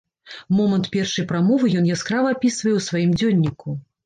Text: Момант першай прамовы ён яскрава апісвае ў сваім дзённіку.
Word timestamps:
Момант 0.59 0.87
першай 0.95 1.27
прамовы 1.33 1.69
ён 1.83 1.91
яскрава 1.97 2.33
апісвае 2.37 2.73
ў 2.79 2.89
сваім 2.89 3.15
дзённіку. 3.21 3.77